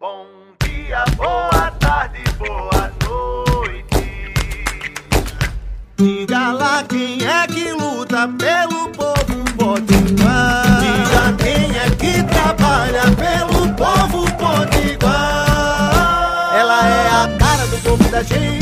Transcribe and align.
Bom 0.00 0.26
dia, 0.62 1.04
boa 1.16 1.72
tarde, 1.80 2.22
boa 2.38 2.92
noite. 3.04 4.32
Diga 5.96 6.52
lá 6.52 6.84
quem 6.84 7.26
é 7.26 7.44
que 7.48 7.72
luta 7.72 8.28
pelo 8.38 8.90
povo 8.90 9.44
potiguar. 9.56 10.78
Diga 10.78 11.32
quem 11.42 11.76
é 11.76 11.90
que 11.96 12.22
trabalha 12.22 13.10
pelo 13.16 13.74
povo 13.74 14.24
potiguar. 14.36 15.10
Ela 16.54 16.86
é 16.86 17.08
a 17.08 17.36
cara 17.36 17.66
do 17.66 17.78
povo 17.82 18.08
da 18.08 18.22
gente 18.22 18.57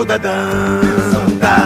Zodadanda. 0.00 1.56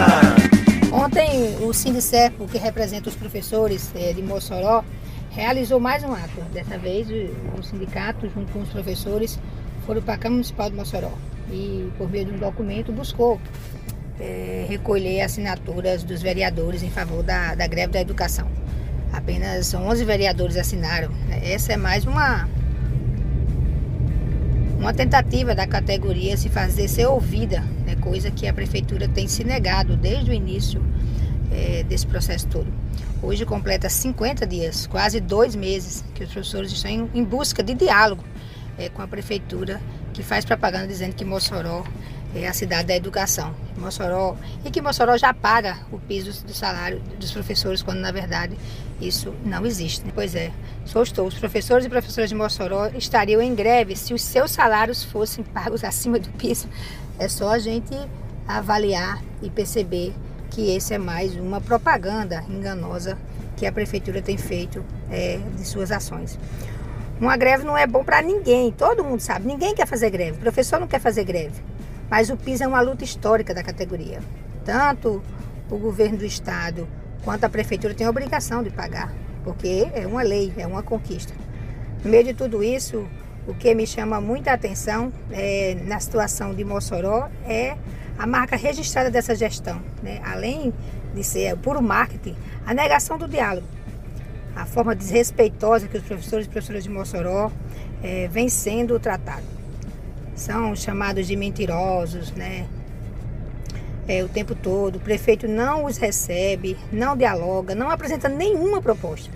Ontem, 0.91 1.55
o 1.61 1.71
Sindicerpo, 1.71 2.45
que 2.49 2.57
representa 2.57 3.07
os 3.07 3.15
professores 3.15 3.93
eh, 3.95 4.11
de 4.11 4.21
Mossoró, 4.21 4.83
realizou 5.29 5.79
mais 5.79 6.03
um 6.03 6.11
ato. 6.11 6.41
Dessa 6.51 6.77
vez, 6.77 7.07
o, 7.09 7.57
o 7.57 7.63
sindicato, 7.63 8.29
junto 8.29 8.51
com 8.51 8.59
os 8.59 8.67
professores, 8.67 9.39
foram 9.85 10.01
para 10.01 10.15
a 10.15 10.17
Câmara 10.17 10.33
Municipal 10.33 10.69
de 10.69 10.75
Mossoró 10.75 11.13
e, 11.49 11.89
por 11.97 12.11
meio 12.11 12.25
de 12.25 12.33
um 12.33 12.37
documento, 12.37 12.91
buscou 12.91 13.39
eh, 14.19 14.65
recolher 14.67 15.21
assinaturas 15.21 16.03
dos 16.03 16.21
vereadores 16.21 16.83
em 16.83 16.89
favor 16.89 17.23
da, 17.23 17.55
da 17.55 17.67
greve 17.67 17.93
da 17.93 18.01
educação. 18.01 18.49
Apenas 19.13 19.73
11 19.73 20.03
vereadores 20.03 20.57
assinaram. 20.57 21.09
Essa 21.41 21.71
é 21.71 21.77
mais 21.77 22.05
uma, 22.05 22.49
uma 24.85 24.93
tentativa 24.93 25.55
da 25.55 25.65
categoria 25.65 26.37
se 26.37 26.47
fazer 26.47 26.87
ser 26.87 27.07
ouvida, 27.07 27.61
né, 27.87 27.95
coisa 27.95 28.29
que 28.29 28.47
a 28.47 28.53
prefeitura 28.53 29.07
tem 29.07 29.27
se 29.27 29.43
negado 29.43 29.97
desde 29.97 30.29
o 30.29 30.33
início 30.33 30.79
é, 31.51 31.81
desse 31.81 32.05
processo 32.05 32.45
todo. 32.45 32.67
Hoje 33.19 33.43
completa 33.45 33.89
50 33.89 34.45
dias, 34.45 34.85
quase 34.85 35.19
dois 35.19 35.55
meses, 35.55 36.05
que 36.13 36.23
os 36.23 36.31
professores 36.31 36.71
estão 36.71 36.91
em, 36.91 37.09
em 37.15 37.23
busca 37.23 37.63
de 37.63 37.73
diálogo 37.73 38.23
é, 38.77 38.87
com 38.87 39.01
a 39.01 39.07
prefeitura, 39.07 39.81
que 40.13 40.21
faz 40.21 40.45
propaganda 40.45 40.85
dizendo 40.85 41.15
que 41.15 41.25
Mossoró 41.25 41.83
é 42.35 42.47
a 42.47 42.53
cidade 42.53 42.89
da 42.89 42.95
educação. 42.95 43.55
Mossoró, 43.77 44.35
e 44.63 44.71
que 44.71 44.81
Mossoró 44.81 45.17
já 45.17 45.33
paga 45.33 45.79
o 45.91 45.99
piso 45.99 46.45
do 46.45 46.53
salário 46.53 47.01
dos 47.19 47.31
professores, 47.31 47.81
quando 47.81 47.99
na 47.99 48.11
verdade 48.11 48.57
isso 48.99 49.33
não 49.43 49.65
existe. 49.65 50.05
né? 50.05 50.11
Pois 50.13 50.35
é, 50.35 50.51
só 50.85 51.01
estou. 51.01 51.27
Os 51.27 51.35
professores 51.35 51.85
e 51.85 51.89
professoras 51.89 52.29
de 52.29 52.35
Mossoró 52.35 52.87
estariam 52.95 53.41
em 53.41 53.55
greve 53.55 53.95
se 53.95 54.13
os 54.13 54.21
seus 54.21 54.51
salários 54.51 55.03
fossem 55.03 55.43
pagos 55.53 55.83
acima 55.83 56.19
do 56.19 56.29
piso. 56.31 56.67
É 57.17 57.27
só 57.27 57.49
a 57.51 57.59
gente 57.59 57.93
avaliar 58.47 59.21
e 59.41 59.49
perceber 59.49 60.13
que 60.51 60.75
esse 60.75 60.93
é 60.93 60.97
mais 60.97 61.35
uma 61.35 61.59
propaganda 61.59 62.43
enganosa 62.49 63.17
que 63.57 63.65
a 63.65 63.71
prefeitura 63.71 64.21
tem 64.21 64.37
feito 64.37 64.83
é, 65.09 65.39
de 65.55 65.65
suas 65.65 65.91
ações. 65.91 66.37
Uma 67.19 67.37
greve 67.37 67.63
não 67.63 67.77
é 67.77 67.87
bom 67.87 68.03
para 68.03 68.21
ninguém, 68.21 68.71
todo 68.71 69.03
mundo 69.03 69.21
sabe. 69.21 69.47
Ninguém 69.47 69.73
quer 69.73 69.87
fazer 69.87 70.09
greve, 70.09 70.37
o 70.37 70.41
professor 70.41 70.79
não 70.79 70.87
quer 70.87 70.99
fazer 70.99 71.23
greve. 71.23 71.61
Mas 72.09 72.29
o 72.29 72.37
PIS 72.37 72.61
é 72.61 72.67
uma 72.67 72.81
luta 72.81 73.03
histórica 73.03 73.53
da 73.53 73.63
categoria. 73.63 74.19
Tanto 74.63 75.23
o 75.69 75.77
governo 75.77 76.17
do 76.17 76.25
estado 76.25 76.87
quanto 77.23 77.43
a 77.43 77.49
prefeitura 77.49 77.93
têm 77.93 78.05
a 78.05 78.09
obrigação 78.09 78.61
de 78.61 78.69
pagar, 78.69 79.11
porque 79.43 79.89
é 79.93 80.05
uma 80.05 80.21
lei, 80.21 80.53
é 80.57 80.67
uma 80.67 80.83
conquista. 80.83 81.33
No 82.03 82.11
meio 82.11 82.23
de 82.23 82.33
tudo 82.33 82.63
isso, 82.63 83.07
o 83.47 83.53
que 83.53 83.73
me 83.73 83.87
chama 83.87 84.21
muita 84.21 84.53
atenção 84.53 85.11
é, 85.31 85.75
na 85.85 85.99
situação 85.99 86.53
de 86.53 86.63
Mossoró 86.63 87.29
é 87.47 87.75
a 88.17 88.25
marca 88.25 88.55
registrada 88.55 89.09
dessa 89.09 89.35
gestão. 89.35 89.81
Né? 90.01 90.21
Além 90.23 90.73
de 91.13 91.23
ser 91.23 91.57
puro 91.57 91.81
marketing, 91.81 92.35
a 92.65 92.73
negação 92.73 93.17
do 93.17 93.27
diálogo. 93.27 93.67
A 94.55 94.65
forma 94.65 94.95
desrespeitosa 94.95 95.87
que 95.87 95.97
os 95.97 96.03
professores 96.03 96.45
e 96.45 96.49
professoras 96.49 96.83
de 96.83 96.89
Mossoró 96.89 97.51
eh, 98.01 98.29
vem 98.31 98.47
sendo 98.47 98.99
tratados. 98.99 99.45
São 100.35 100.75
chamados 100.75 101.27
de 101.27 101.35
mentirosos, 101.35 102.31
né? 102.33 102.67
É, 104.07 104.23
o 104.23 104.27
tempo 104.27 104.53
todo. 104.53 104.97
O 104.97 104.99
prefeito 104.99 105.47
não 105.47 105.85
os 105.85 105.97
recebe, 105.97 106.77
não 106.91 107.15
dialoga, 107.15 107.73
não 107.73 107.89
apresenta 107.89 108.27
nenhuma 108.27 108.81
proposta. 108.81 109.31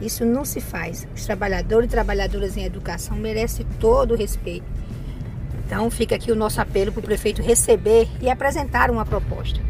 Isso 0.00 0.24
não 0.24 0.44
se 0.44 0.60
faz. 0.60 1.06
Os 1.14 1.24
trabalhadores 1.24 1.86
e 1.86 1.90
trabalhadoras 1.90 2.56
em 2.56 2.64
educação 2.64 3.16
merecem 3.16 3.64
todo 3.78 4.12
o 4.12 4.16
respeito. 4.16 4.66
Então 5.64 5.88
fica 5.88 6.16
aqui 6.16 6.32
o 6.32 6.36
nosso 6.36 6.60
apelo 6.60 6.90
para 6.90 7.00
o 7.00 7.02
prefeito 7.02 7.40
receber 7.40 8.08
e 8.20 8.28
apresentar 8.28 8.90
uma 8.90 9.06
proposta. 9.06 9.60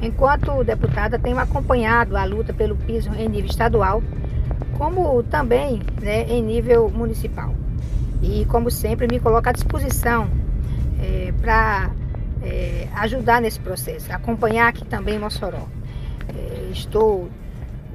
Enquanto 0.00 0.62
deputada, 0.62 1.18
tenho 1.18 1.38
acompanhado 1.38 2.16
a 2.16 2.24
luta 2.24 2.54
pelo 2.54 2.76
piso 2.76 3.10
em 3.14 3.28
nível 3.28 3.50
estadual, 3.50 4.02
como 4.78 5.22
também 5.24 5.82
né, 6.00 6.22
em 6.28 6.40
nível 6.40 6.88
municipal. 6.88 7.52
E 8.22 8.44
como 8.46 8.70
sempre, 8.70 9.06
me 9.06 9.18
coloco 9.18 9.48
à 9.48 9.52
disposição 9.52 10.30
é, 11.00 11.32
para 11.40 11.90
é, 12.42 12.88
ajudar 12.96 13.40
nesse 13.40 13.58
processo, 13.60 14.12
acompanhar 14.12 14.68
aqui 14.68 14.84
também 14.84 15.18
Mossoró. 15.18 15.66
É, 16.28 16.70
estou 16.70 17.28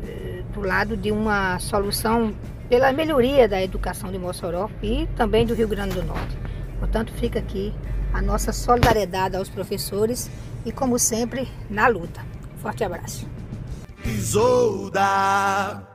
é, 0.04 0.42
do 0.54 0.62
lado 0.62 0.98
de 0.98 1.12
uma 1.12 1.60
solução 1.60 2.34
pela 2.70 2.92
melhoria 2.92 3.48
da 3.48 3.62
educação 3.62 4.12
de 4.12 4.18
Mossoró 4.18 4.70
e 4.82 5.08
também 5.16 5.46
do 5.46 5.54
Rio 5.54 5.68
Grande 5.68 5.96
do 5.96 6.04
Norte. 6.04 6.38
Portanto, 6.80 7.12
fica 7.14 7.40
aqui 7.40 7.74
a 8.14 8.22
nossa 8.22 8.52
solidariedade 8.52 9.36
aos 9.36 9.50
professores 9.50 10.30
e, 10.66 10.72
como 10.72 10.98
sempre, 10.98 11.48
na 11.70 11.88
luta. 11.88 12.22
Forte 12.58 12.84
abraço. 12.84 13.28
Isolda. 14.06 15.95